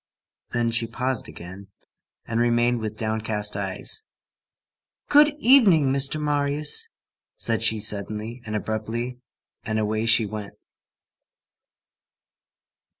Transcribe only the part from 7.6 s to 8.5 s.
she suddenly